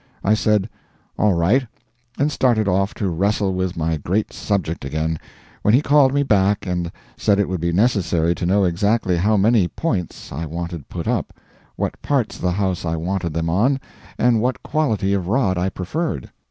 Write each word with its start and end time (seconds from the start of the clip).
I 0.23 0.33
said, 0.33 0.67
"All 1.19 1.33
right," 1.35 1.67
and 2.17 2.31
started 2.31 2.67
off 2.67 2.95
to 2.95 3.07
wrestle 3.09 3.53
with 3.53 3.77
my 3.77 3.97
great 3.97 4.33
subject 4.33 4.83
again, 4.83 5.19
when 5.61 5.75
he 5.75 5.81
called 5.83 6.11
me 6.11 6.23
back 6.23 6.65
and 6.65 6.91
said 7.17 7.37
it 7.39 7.47
would 7.47 7.61
be 7.61 7.71
necessary 7.71 8.33
to 8.33 8.45
know 8.47 8.63
exactly 8.63 9.15
how 9.17 9.37
many 9.37 9.67
"points" 9.67 10.31
I 10.31 10.47
wanted 10.47 10.89
put 10.89 11.07
up, 11.07 11.33
what 11.75 12.01
parts 12.01 12.37
of 12.37 12.41
the 12.41 12.53
house 12.53 12.83
I 12.83 12.95
wanted 12.95 13.35
them 13.35 13.47
on, 13.47 13.79
and 14.17 14.41
what 14.41 14.63
quality 14.63 15.13
of 15.13 15.27
rod 15.27 15.55
I 15.59 15.69
preferred. 15.69 16.31